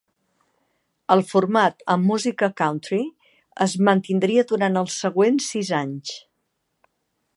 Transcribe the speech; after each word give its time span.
El 1.15 1.19
format 1.31 1.83
amb 1.95 2.09
música 2.13 2.49
"country" 2.61 3.03
es 3.67 3.77
mantindria 3.91 4.47
durant 4.53 4.81
els 4.83 4.97
següents 5.05 5.51
sis 5.55 5.71
anys. 5.83 6.17